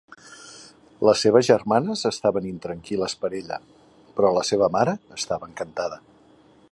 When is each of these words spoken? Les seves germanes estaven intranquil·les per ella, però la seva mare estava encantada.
Les 1.07 1.19
seves 1.25 1.49
germanes 1.49 2.01
estaven 2.11 2.47
intranquil·les 2.53 3.15
per 3.25 3.31
ella, 3.41 3.61
però 4.17 4.35
la 4.39 4.45
seva 4.53 4.71
mare 4.79 4.99
estava 5.21 5.51
encantada. 5.53 6.05